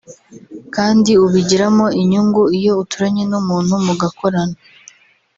kandi 0.75 1.11
ubigiramo 1.25 1.85
inyungu 2.01 2.41
iyo 2.57 2.73
uturanye 2.83 3.23
n’umuntu 3.31 3.73
mugakorana 3.85 4.57